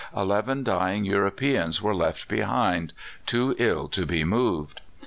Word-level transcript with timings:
Eleven 0.17 0.63
dying 0.63 1.05
Europeans 1.05 1.79
were 1.79 1.93
left 1.93 2.27
behind, 2.27 2.91
too 3.27 3.55
ill 3.59 3.87
to 3.87 4.03
be 4.03 4.23
moved. 4.23 4.81